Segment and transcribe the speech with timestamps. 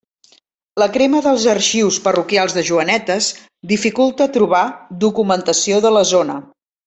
[0.83, 3.27] La crema dels arxius parroquials de Joanetes
[3.73, 4.63] dificulta trobar
[5.05, 6.41] documentació de la zona.